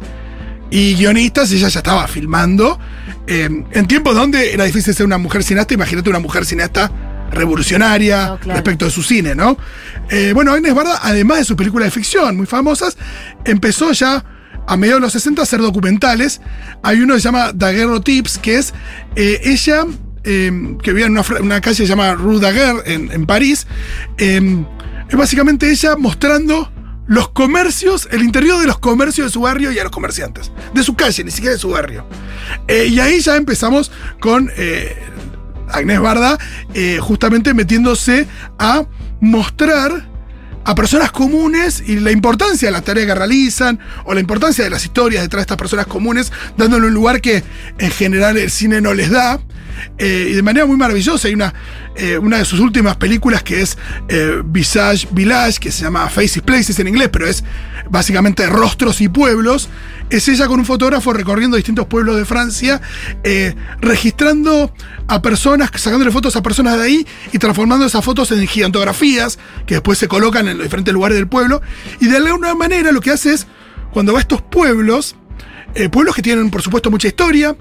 y 0.69 0.95
guionistas, 0.95 1.51
ella 1.51 1.67
ya 1.69 1.79
estaba 1.79 2.07
filmando. 2.07 2.79
eh, 3.27 3.49
en 3.71 3.87
tiempos 3.87 4.15
donde 4.15 4.53
era 4.53 4.63
difícil 4.65 4.93
ser 4.93 5.05
una 5.05 5.17
mujer 5.17 5.43
cineasta, 5.43 5.73
imagínate 5.73 6.09
una 6.09 6.19
mujer 6.19 6.45
cineasta 6.45 6.91
revolucionaria 7.31 8.27
No, 8.27 8.39
claro. 8.39 8.57
respecto 8.57 8.85
de 8.85 8.91
su 8.91 9.03
cine, 9.03 9.35
¿no? 9.35 9.57
Eh, 10.09 10.31
bueno, 10.33 10.53
Agnes 10.53 10.73
Barda, 10.73 10.99
además 11.03 11.39
de 11.39 11.43
sus 11.45 11.55
películas 11.57 11.87
de 11.87 11.91
ficción 11.91 12.37
muy 12.37 12.45
famosas, 12.45 12.97
empezó 13.45 13.91
ya 13.91 14.23
a 14.65 14.77
mediados 14.77 15.01
de 15.01 15.05
los 15.07 15.13
60 15.13 15.41
a 15.41 15.43
hacer 15.43 15.59
documentales. 15.61 16.41
Hay 16.83 16.99
uno 17.01 17.13
que 17.15 17.19
se 17.21 17.25
llama 17.25 17.51
Daguerro 17.53 18.01
Tips, 18.01 18.37
que 18.37 18.57
es 18.57 18.73
eh, 19.15 19.41
ella, 19.43 19.85
que 20.23 20.91
vivía 20.91 21.05
en 21.05 21.13
una, 21.13 21.23
una 21.41 21.61
calle 21.61 21.77
que 21.77 21.83
se 21.83 21.87
llama 21.87 22.13
Rue 22.13 22.39
Daguerre 22.41 22.81
en, 22.85 23.11
en 23.13 23.25
París. 23.25 23.65
es 24.17 25.15
básicamente 25.17 25.69
ella 25.71 25.95
mostrando 25.95 26.69
los 27.07 27.29
comercios, 27.29 28.07
el 28.11 28.21
interior 28.21 28.59
de 28.59 28.67
los 28.67 28.79
comercios 28.79 29.27
de 29.27 29.31
su 29.31 29.41
barrio 29.41 29.71
y 29.71 29.79
a 29.79 29.83
los 29.83 29.91
comerciantes. 29.91 30.51
De 30.73 30.83
su 30.83 30.95
calle, 30.95 31.23
ni 31.23 31.31
siquiera 31.31 31.53
de 31.53 31.59
su 31.59 31.69
barrio. 31.69 32.05
Eh, 32.67 32.87
y 32.87 32.99
ahí 32.99 33.19
ya 33.21 33.35
empezamos 33.35 33.91
con 34.19 34.51
eh, 34.55 34.95
Agnés 35.69 35.99
Barda 35.99 36.37
eh, 36.73 36.99
justamente 37.01 37.53
metiéndose 37.53 38.27
a 38.59 38.85
mostrar 39.21 40.07
a 40.65 40.75
personas 40.75 41.11
comunes 41.11 41.81
y 41.85 41.97
la 42.01 42.11
importancia 42.11 42.67
de 42.67 42.73
las 42.73 42.83
tareas 42.83 43.07
que 43.07 43.15
realizan 43.15 43.79
o 44.03 44.13
la 44.13 44.19
importancia 44.19 44.65
de 44.65 44.69
las 44.69 44.83
historias 44.83 45.23
detrás 45.23 45.39
de 45.39 45.43
estas 45.43 45.57
personas 45.57 45.87
comunes, 45.87 46.33
dándole 46.57 46.87
un 46.87 46.93
lugar 46.93 47.21
que 47.21 47.41
en 47.77 47.91
general 47.91 48.37
el 48.37 48.51
cine 48.51 48.81
no 48.81 48.93
les 48.93 49.09
da. 49.09 49.39
Eh, 49.97 50.29
y 50.31 50.33
de 50.33 50.41
manera 50.41 50.65
muy 50.65 50.77
maravillosa. 50.77 51.27
Hay 51.27 51.33
una, 51.33 51.53
eh, 51.95 52.17
una 52.17 52.37
de 52.37 52.45
sus 52.45 52.59
últimas 52.59 52.97
películas 52.97 53.43
que 53.43 53.61
es 53.61 53.77
eh, 54.09 54.41
Visage 54.45 55.07
Village, 55.11 55.59
que 55.59 55.71
se 55.71 55.83
llama 55.83 56.07
Faces 56.09 56.41
Places 56.41 56.79
en 56.79 56.87
inglés, 56.87 57.09
pero 57.11 57.27
es 57.27 57.43
básicamente 57.89 58.45
rostros 58.47 59.01
y 59.01 59.09
pueblos. 59.09 59.69
Es 60.09 60.27
ella 60.27 60.47
con 60.47 60.59
un 60.59 60.65
fotógrafo 60.65 61.11
recorriendo 61.11 61.57
distintos 61.57 61.87
pueblos 61.87 62.15
de 62.15 62.23
Francia, 62.23 62.81
registrando 63.81 64.73
a 65.07 65.21
personas, 65.21 65.69
sacándole 65.75 66.11
fotos 66.11 66.33
a 66.37 66.41
personas 66.41 66.77
de 66.77 66.83
ahí 66.83 67.07
y 67.33 67.39
transformando 67.39 67.85
esas 67.85 68.05
fotos 68.05 68.31
en 68.31 68.47
gigantografías 68.47 69.37
que 69.65 69.75
después 69.75 69.97
se 69.97 70.07
colocan 70.07 70.47
en 70.47 70.57
los 70.57 70.63
diferentes 70.63 70.93
lugares 70.93 71.17
del 71.17 71.27
pueblo. 71.27 71.61
Y 71.99 72.07
de 72.07 72.17
alguna 72.17 72.55
manera 72.55 72.93
lo 72.93 73.01
que 73.01 73.11
hace 73.11 73.33
es, 73.33 73.47
cuando 73.91 74.13
va 74.13 74.19
a 74.19 74.21
estos 74.21 74.41
pueblos, 74.41 75.17
pueblos 75.91 76.15
que 76.15 76.21
tienen 76.21 76.51
por 76.51 76.61
supuesto 76.61 76.89
mucha 76.89 77.09
historia, 77.09 77.57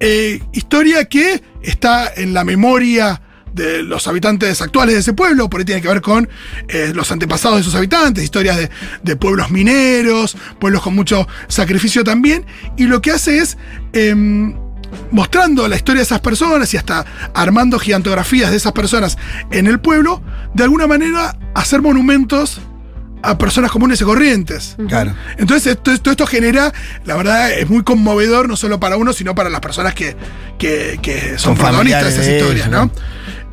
eh, 0.00 0.40
historia 0.52 1.04
que 1.06 1.42
está 1.62 2.12
en 2.14 2.34
la 2.34 2.44
memoria 2.44 3.20
de 3.52 3.82
los 3.82 4.08
habitantes 4.08 4.60
actuales 4.60 4.94
de 4.94 5.00
ese 5.00 5.12
pueblo, 5.12 5.48
por 5.48 5.60
ahí 5.60 5.64
tiene 5.64 5.80
que 5.80 5.88
ver 5.88 6.00
con 6.00 6.28
eh, 6.68 6.92
los 6.92 7.12
antepasados 7.12 7.58
de 7.58 7.60
esos 7.62 7.74
habitantes, 7.74 8.24
historias 8.24 8.56
de, 8.56 8.70
de 9.02 9.16
pueblos 9.16 9.50
mineros, 9.50 10.36
pueblos 10.58 10.82
con 10.82 10.94
mucho 10.94 11.28
sacrificio 11.46 12.02
también, 12.02 12.44
y 12.76 12.84
lo 12.84 13.00
que 13.00 13.12
hace 13.12 13.38
es 13.38 13.56
em, 13.92 14.56
mostrando 15.12 15.68
la 15.68 15.76
historia 15.76 16.00
de 16.00 16.04
esas 16.04 16.20
personas 16.20 16.72
y 16.74 16.76
hasta 16.76 17.04
armando 17.32 17.78
gigantografías 17.78 18.50
de 18.50 18.56
esas 18.56 18.72
personas 18.72 19.16
en 19.52 19.66
el 19.68 19.80
pueblo, 19.80 20.20
de 20.54 20.64
alguna 20.64 20.88
manera 20.88 21.38
hacer 21.54 21.80
monumentos 21.80 22.60
a 23.24 23.38
personas 23.38 23.70
comunes 23.70 24.00
y 24.00 24.04
corrientes. 24.04 24.76
Claro. 24.88 25.14
Entonces, 25.38 25.72
esto, 25.72 25.98
todo 25.98 26.12
esto 26.12 26.26
genera, 26.26 26.72
la 27.04 27.16
verdad, 27.16 27.52
es 27.52 27.68
muy 27.68 27.82
conmovedor, 27.82 28.48
no 28.48 28.56
solo 28.56 28.78
para 28.78 28.96
uno, 28.96 29.12
sino 29.12 29.34
para 29.34 29.48
las 29.50 29.60
personas 29.60 29.94
que, 29.94 30.14
que, 30.58 30.98
que 31.02 31.30
son 31.30 31.38
Son 31.38 31.56
protagonistas 31.56 32.04
de 32.04 32.10
esas 32.10 32.28
historias, 32.28 32.66
ellos, 32.68 32.70
¿no? 32.70 32.90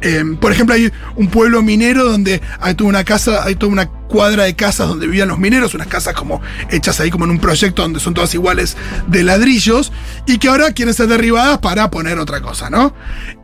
Eh, 0.01 0.23
por 0.39 0.51
ejemplo, 0.51 0.73
hay 0.75 0.91
un 1.15 1.27
pueblo 1.27 1.61
minero 1.61 2.05
donde 2.05 2.41
hay 2.59 2.73
toda 2.73 2.89
una 2.89 3.03
casa, 3.03 3.43
hay 3.43 3.55
toda 3.55 3.71
una 3.71 3.87
cuadra 3.87 4.43
de 4.43 4.55
casas 4.55 4.87
donde 4.87 5.05
vivían 5.05 5.27
los 5.27 5.37
mineros, 5.37 5.75
unas 5.75 5.87
casas 5.87 6.15
como 6.15 6.41
hechas 6.71 6.99
ahí 6.99 7.11
como 7.11 7.25
en 7.25 7.31
un 7.31 7.39
proyecto 7.39 7.83
donde 7.83 7.99
son 7.99 8.13
todas 8.13 8.33
iguales 8.33 8.77
de 9.07 9.23
ladrillos, 9.23 9.91
y 10.25 10.39
que 10.39 10.47
ahora 10.47 10.71
quieren 10.73 10.93
ser 10.93 11.07
derribadas 11.07 11.59
para 11.59 11.91
poner 11.91 12.17
otra 12.17 12.41
cosa, 12.41 12.69
¿no? 12.69 12.95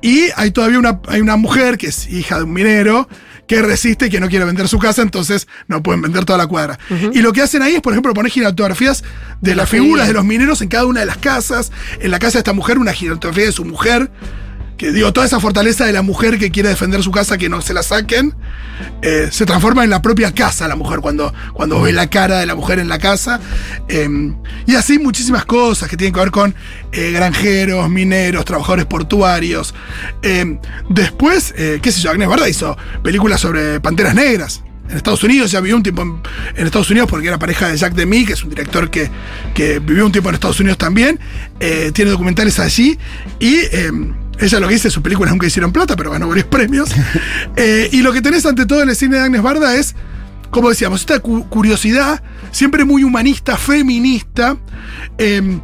Y 0.02 0.30
hay 0.36 0.52
todavía 0.52 0.80
una, 0.80 1.00
hay 1.08 1.22
una 1.22 1.36
mujer 1.36 1.78
que 1.78 1.88
es 1.88 2.10
hija 2.10 2.38
de 2.38 2.44
un 2.44 2.54
minero, 2.54 3.08
que 3.48 3.62
resiste 3.62 4.08
y 4.08 4.10
que 4.10 4.20
no 4.20 4.28
quiere 4.28 4.46
vender 4.46 4.68
su 4.68 4.78
casa, 4.80 5.02
entonces 5.02 5.48
no 5.68 5.82
pueden 5.82 6.02
vender 6.02 6.26
toda 6.26 6.38
la 6.38 6.48
cuadra. 6.48 6.78
Y 7.14 7.20
lo 7.22 7.34
que 7.34 7.42
hacen 7.42 7.62
ahí 7.62 7.76
es, 7.76 7.82
por 7.82 7.94
ejemplo, 7.94 8.14
poner 8.14 8.32
gigantografías 8.32 9.04
de 9.42 9.56
las 9.56 9.70
figuras 9.70 10.08
de 10.08 10.14
los 10.14 10.26
mineros 10.26 10.62
en 10.62 10.70
cada 10.70 10.86
una 10.86 11.00
de 11.00 11.06
las 11.06 11.18
casas. 11.18 11.72
En 12.00 12.12
la 12.12 12.20
casa 12.20 12.34
de 12.34 12.40
esta 12.40 12.54
mujer, 12.54 12.78
una 12.78 12.94
gigantografía 12.94 13.46
de 13.46 13.52
su 13.52 13.66
mujer. 13.66 14.12
Que 14.78 14.92
digo, 14.92 15.12
toda 15.12 15.26
esa 15.26 15.40
fortaleza 15.40 15.86
de 15.86 15.94
la 15.94 16.04
mujer 16.04 16.38
que 16.38 16.52
quiere 16.52 16.70
defender 16.70 17.02
su 17.02 17.12
casa, 17.12 17.38
que 17.38 17.50
no 17.50 17.62
se 17.62 17.74
la 17.74 17.82
saquen, 17.82 18.36
eh, 19.02 19.30
se 19.32 19.46
transforma 19.46 19.84
en 19.84 19.90
la 19.90 20.02
propia 20.02 20.34
casa 20.34 20.68
la 20.68 20.76
mujer 20.76 21.00
cuando, 21.00 21.34
cuando 21.54 21.82
ve 21.82 21.94
la 21.94 22.10
cara 22.10 22.40
de 22.40 22.46
la 22.46 22.56
mujer 22.56 22.80
en 22.80 22.88
la 22.88 23.00
casa. 23.00 23.40
Eh, 23.88 24.08
y 24.68 24.76
así 24.76 25.00
muchísimas 25.00 25.46
cosas 25.46 25.90
que 25.90 25.98
tienen 25.98 26.14
que 26.14 26.20
ver 26.20 26.32
con 26.32 26.54
eh, 26.92 27.12
granjeros, 27.12 27.90
mineros, 27.90 28.46
trabajadores 28.46 28.86
portuarios. 28.86 29.74
Eh, 30.22 30.60
después, 30.90 31.54
eh, 31.58 31.80
qué 31.82 31.92
sé 31.92 32.02
yo, 32.02 32.12
Agnes 32.12 32.28
Barda 32.28 32.50
hizo 32.50 32.78
películas 33.04 33.42
sobre 33.42 33.80
panteras 33.80 34.16
negras. 34.16 34.64
En 34.90 34.96
Estados 34.96 35.22
Unidos 35.24 35.52
ya 35.52 35.60
vivió 35.60 35.76
un 35.76 35.84
tiempo 35.84 36.02
en, 36.02 36.66
Estados 36.66 36.90
Unidos 36.90 37.10
porque 37.10 37.28
era 37.28 37.38
pareja 37.38 37.68
de 37.68 37.78
Jack 37.78 37.94
Demy, 37.94 38.26
que 38.26 38.34
es 38.34 38.44
un 38.44 38.50
director 38.50 38.90
que, 38.90 39.10
que 39.54 39.80
vivió 39.80 40.06
un 40.06 40.14
tiempo 40.14 40.30
en 40.30 40.36
Estados 40.36 40.60
Unidos 40.62 40.78
también. 40.78 41.20
Tiene 41.60 42.12
documentales 42.12 42.58
allí 42.60 42.98
y 43.40 43.56
eh, 43.72 43.92
ella 44.40 44.60
lo 44.60 44.68
que 44.68 44.74
dice, 44.76 44.90
sus 44.90 45.02
películas 45.04 45.32
nunca 45.32 45.48
hicieron 45.48 45.72
plata, 45.72 45.96
pero 45.96 46.12
ganó 46.12 46.28
varios 46.28 46.48
premios. 46.48 46.90
Eh, 47.60 47.90
y 47.92 48.02
lo 48.04 48.14
que 48.14 48.22
tenés 48.22 48.46
ante 48.46 48.66
todo 48.68 48.84
en 48.84 48.90
el 48.90 48.96
cine 48.96 49.18
de 49.18 49.24
Agnes 49.24 49.42
Barda 49.42 49.76
es, 49.76 49.96
como 50.52 50.70
decíamos, 50.70 51.02
esta 51.02 51.20
cu- 51.20 51.48
curiosidad, 51.50 52.22
siempre 52.52 52.86
muy 52.86 53.04
humanista, 53.04 53.58
feminista. 53.58 54.58
eh, 55.18 55.60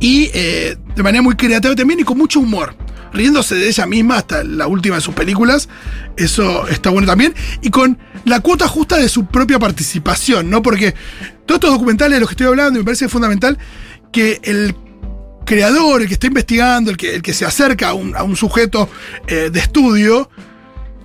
y 0.00 0.30
eh, 0.34 0.76
de 0.94 1.02
manera 1.02 1.22
muy 1.22 1.36
creativa 1.36 1.74
también 1.74 2.00
y 2.00 2.04
con 2.04 2.18
mucho 2.18 2.40
humor. 2.40 2.74
Riéndose 3.12 3.54
de 3.54 3.68
ella 3.68 3.86
misma 3.86 4.16
hasta 4.18 4.44
la 4.44 4.66
última 4.66 4.96
de 4.96 5.00
sus 5.00 5.14
películas. 5.14 5.68
Eso 6.16 6.66
está 6.68 6.90
bueno 6.90 7.06
también. 7.06 7.34
Y 7.62 7.70
con 7.70 7.98
la 8.24 8.40
cuota 8.40 8.68
justa 8.68 8.96
de 8.98 9.08
su 9.08 9.24
propia 9.26 9.58
participación, 9.58 10.50
¿no? 10.50 10.60
Porque 10.60 10.94
todos 11.46 11.58
estos 11.58 11.70
documentales 11.70 12.16
de 12.16 12.20
los 12.20 12.28
que 12.28 12.32
estoy 12.34 12.48
hablando, 12.48 12.78
me 12.78 12.84
parece 12.84 13.08
fundamental 13.08 13.56
que 14.12 14.40
el 14.42 14.74
creador, 15.46 16.02
el 16.02 16.08
que 16.08 16.14
está 16.14 16.26
investigando, 16.26 16.90
el 16.90 16.98
que, 16.98 17.14
el 17.14 17.22
que 17.22 17.32
se 17.32 17.46
acerca 17.46 17.90
a 17.90 17.94
un, 17.94 18.14
a 18.14 18.22
un 18.22 18.36
sujeto 18.36 18.90
eh, 19.26 19.48
de 19.50 19.60
estudio, 19.60 20.28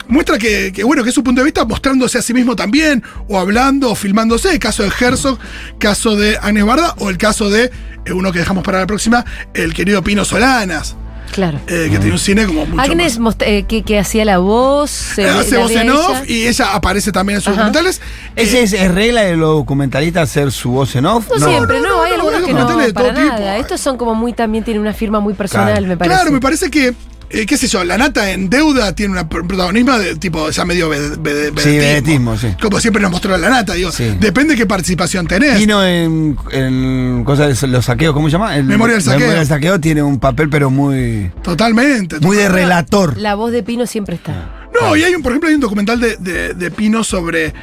muestra 0.09 0.37
que, 0.37 0.73
bueno, 0.83 1.03
que 1.03 1.09
es 1.09 1.15
su 1.15 1.23
punto 1.23 1.39
de 1.39 1.45
vista 1.45 1.63
mostrándose 1.63 2.17
a 2.17 2.21
sí 2.21 2.33
mismo 2.33 2.55
también, 2.55 3.01
o 3.29 3.39
hablando, 3.39 3.91
o 3.91 3.95
filmándose. 3.95 4.51
El 4.51 4.59
caso 4.59 4.83
de 4.83 4.91
Herzog, 4.99 5.39
caso 5.79 6.17
de 6.17 6.37
Agnes 6.41 6.65
Barda, 6.65 6.95
o 6.97 7.09
el 7.09 7.17
caso 7.17 7.49
de 7.49 7.71
eh, 8.05 8.11
uno 8.11 8.33
que 8.33 8.39
dejamos 8.39 8.63
para 8.63 8.79
la 8.79 8.87
próxima, 8.87 9.23
el 9.53 9.73
querido 9.73 10.03
Pino 10.03 10.25
Solanas, 10.25 10.97
Claro. 11.31 11.59
eh, 11.67 11.87
que 11.89 11.97
tiene 11.97 12.11
un 12.11 12.19
cine 12.19 12.45
como 12.45 12.65
mucho 12.65 12.81
Agnes 12.81 13.17
más. 13.19 13.35
eh, 13.39 13.63
que, 13.67 13.83
que 13.83 13.97
hacía 13.99 14.25
la 14.25 14.37
voz. 14.39 14.91
se 14.91 15.21
Eh, 15.21 15.25
ve- 15.25 15.31
hace 15.31 15.55
la 15.55 15.59
voz 15.61 15.71
en 15.71 15.89
off 15.89 16.09
ella. 16.09 16.23
y 16.27 16.47
ella 16.47 16.73
aparece 16.75 17.11
también 17.11 17.37
en 17.37 17.41
sus 17.41 17.53
Ajá. 17.53 17.63
documentales. 17.67 18.01
¿Ese 18.35 18.59
Eh, 18.59 18.63
es, 18.63 18.73
es 18.73 18.91
regla 18.93 19.21
de 19.21 19.37
los 19.37 19.49
documentalistas 19.55 20.29
hacer 20.29 20.51
su 20.51 20.71
voz 20.71 20.95
en 20.95 21.05
off? 21.05 21.27
No, 21.39 21.47
siempre, 21.47 21.77
no, 21.79 21.83
no, 21.83 21.89
no, 21.97 22.01
hay 22.03 22.09
no, 22.11 22.15
algunos 22.17 22.41
que 22.43 22.53
no, 22.53 22.59
documentales 22.59 22.87
de 22.87 22.93
para 22.93 23.13
todo 23.13 23.23
tipo. 23.23 23.35
nada. 23.39 23.57
Estos 23.57 23.81
son 23.81 23.97
como 23.97 24.13
muy, 24.15 24.33
también 24.33 24.63
tienen 24.63 24.81
una 24.81 24.93
firma 24.93 25.19
muy 25.19 25.33
personal, 25.33 25.67
Claro. 25.73 25.87
me 25.87 25.97
parece. 25.97 26.15
Claro, 26.15 26.31
me 26.31 26.39
parece 26.39 26.69
que, 26.69 26.93
eh, 27.33 27.45
qué 27.45 27.57
sé 27.57 27.67
yo, 27.67 27.83
la 27.83 27.97
nata 27.97 28.31
en 28.31 28.49
deuda 28.49 28.93
tiene 28.95 29.19
un 29.19 29.27
protagonismo 29.29 29.97
de 29.97 30.15
tipo 30.15 30.49
ya 30.49 30.65
medio 30.65 30.89
vede- 30.89 31.17
vede- 31.19 31.51
Sí, 31.61 31.69
vedetismo, 31.77 32.37
sí. 32.37 32.47
Como 32.61 32.79
siempre 32.79 33.01
nos 33.01 33.11
mostró 33.11 33.37
la 33.37 33.49
nata, 33.49 33.73
digo, 33.73 33.91
Sí. 33.91 34.15
depende 34.19 34.53
de 34.53 34.57
qué 34.59 34.65
participación 34.65 35.27
tenés. 35.27 35.57
Vino 35.57 35.83
en, 35.85 36.37
en 36.51 37.23
cosas 37.23 37.59
de 37.61 37.67
los 37.67 37.85
saqueos, 37.85 38.13
¿cómo 38.13 38.27
se 38.27 38.33
llama? 38.33 38.55
El, 38.57 38.65
Memoria 38.65 38.95
del 38.95 39.03
saqueo. 39.03 39.19
Memoria 39.19 39.39
del 39.39 39.47
saqueo 39.47 39.79
tiene 39.79 40.03
un 40.03 40.19
papel, 40.19 40.49
pero 40.49 40.69
muy, 40.69 41.31
Totalmente. 41.43 42.19
muy 42.19 42.37
de 42.37 42.49
relator. 42.49 43.17
La 43.17 43.35
voz 43.35 43.51
de 43.51 43.63
Pino 43.63 43.85
siempre 43.85 44.15
está. 44.15 44.69
No, 44.79 44.95
y 44.95 45.03
hay 45.03 45.13
un, 45.13 45.21
por 45.21 45.31
ejemplo, 45.33 45.49
hay 45.49 45.55
un 45.55 45.61
documental 45.61 45.99
de, 45.99 46.17
de- 46.17 46.53
de 46.53 46.71
Pino 46.71 47.03
sobre 47.03 47.53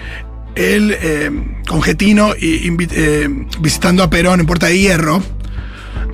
él 0.54 0.96
eh, 1.00 1.30
con 1.68 1.80
Getino 1.82 2.34
y 2.38 2.70
eh, 2.90 3.28
visitando 3.60 4.02
a 4.02 4.10
Perón 4.10 4.40
en 4.40 4.46
Puerta 4.46 4.66
de 4.66 4.78
Hierro, 4.78 5.22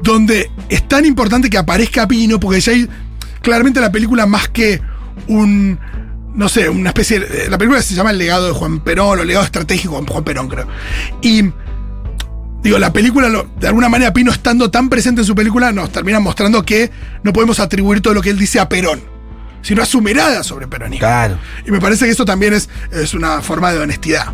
donde 0.03 0.51
es 0.69 0.87
tan 0.87 1.05
importante 1.07 1.49
que 1.51 1.59
aparezca 1.59 2.07
Pino, 2.07 2.39
porque 2.39 2.61
ya 2.61 2.73
hay 2.73 2.89
claramente 3.45 3.81
la 3.81 3.93
película 3.93 4.27
más 4.27 4.49
que 4.49 4.81
un, 5.29 5.79
no 6.35 6.49
sé, 6.49 6.69
una 6.69 6.89
especie 6.91 7.21
de, 7.21 7.49
La 7.49 7.59
película 7.59 7.81
se 7.83 7.95
llama 7.95 8.11
El 8.11 8.19
legado 8.19 8.47
de 8.49 8.53
Juan 8.53 8.81
Perón, 8.81 9.19
o 9.19 9.23
El 9.23 9.29
legado 9.29 9.45
estratégico 9.45 10.01
de 10.01 10.07
Juan 10.11 10.25
Perón, 10.25 10.49
creo. 10.49 10.67
Y 11.23 11.45
Digo, 12.63 12.79
la 12.79 12.95
película, 12.95 13.29
lo- 13.29 13.47
de 13.61 13.69
alguna 13.69 13.91
manera, 13.91 14.15
Pino 14.15 14.33
estando 14.33 14.71
tan 14.71 14.89
presente 14.89 15.21
en 15.21 15.27
su 15.27 15.35
película, 15.35 15.71
nos 15.71 15.93
termina 15.93 16.19
mostrando 16.19 16.65
que 16.65 16.91
no 17.23 17.31
podemos 17.35 17.61
atribuir 17.61 18.01
todo 18.01 18.15
lo 18.15 18.23
que 18.23 18.31
él 18.31 18.39
dice 18.39 18.59
a 18.59 18.71
Perón, 18.71 19.03
sino 19.61 19.83
a 19.83 19.87
su 19.87 20.01
mirada 20.01 20.43
sobre 20.43 20.67
peronismo. 20.67 21.01
Claro. 21.01 21.37
Y 21.67 21.71
me 21.71 21.79
parece 21.79 22.07
que 22.07 22.13
eso 22.13 22.25
también 22.25 22.55
es, 22.55 22.71
es 22.91 23.13
una 23.13 23.43
forma 23.43 23.71
de 23.71 23.81
honestidad. 23.81 24.33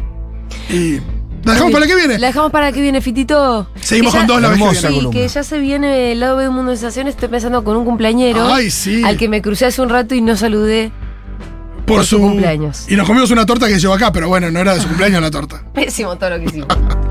Y. 0.72 1.00
¿La 1.44 1.52
dejamos 1.52 1.72
para 1.72 1.84
la 1.84 1.86
que 1.90 1.96
viene? 1.96 2.18
La 2.18 2.26
dejamos 2.28 2.50
para 2.52 2.72
que 2.72 2.80
viene, 2.80 3.00
Fitito. 3.00 3.68
Seguimos 3.80 4.12
Que 4.12 4.18
con 4.20 4.26
ya- 4.28 4.32
dos 4.34 4.42
la 4.42 4.48
vez 4.48 4.58
que 4.58 4.62
Hermosa 4.64 4.80
viene. 4.88 4.94
Sí, 4.94 5.04
columna. 5.06 5.20
que 5.20 5.28
ya 5.28 5.42
se 5.42 5.58
viene 5.58 6.12
el 6.12 6.20
lado 6.20 6.36
B 6.36 6.42
de 6.44 6.50
Mundo 6.50 6.70
de 6.70 6.76
Sensaciones. 6.76 7.14
Estoy 7.14 7.28
pensando 7.28 7.64
con 7.64 7.76
un 7.76 7.84
cumpleañero. 7.84 8.52
Ay, 8.52 8.70
sí. 8.70 9.02
Al 9.04 9.16
que 9.16 9.28
me 9.28 9.40
crucé 9.42 9.66
hace 9.66 9.80
un 9.82 9.88
rato 9.88 10.14
y 10.14 10.20
no 10.20 10.36
saludé. 10.36 10.92
Por, 11.86 11.96
por 11.96 12.04
su 12.06 12.18
cumpleaños. 12.18 12.84
Y 12.88 12.94
nos 12.94 13.06
comimos 13.06 13.30
una 13.32 13.44
torta 13.46 13.66
que 13.66 13.78
llevó 13.80 13.94
acá, 13.94 14.12
pero 14.12 14.28
bueno, 14.28 14.50
no 14.50 14.60
era 14.60 14.74
de 14.74 14.80
su 14.80 14.86
cumpleaños 14.88 15.20
la 15.22 15.30
torta. 15.30 15.62
Pésimo 15.74 16.16
todo 16.16 16.30
lo 16.30 16.38
que 16.38 16.44
hicimos. 16.44 16.68